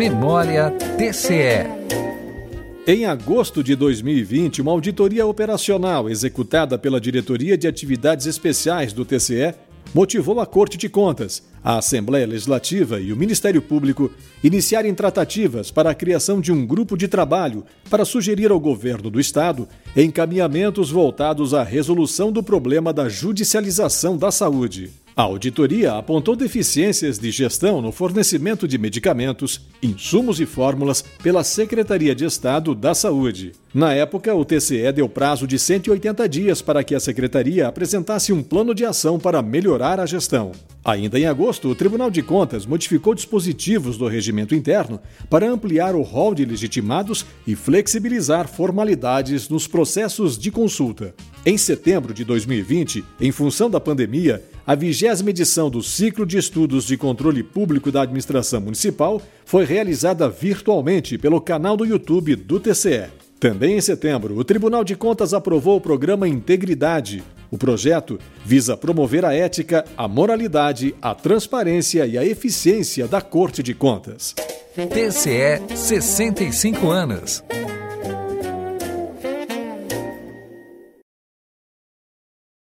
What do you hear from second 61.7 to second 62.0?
do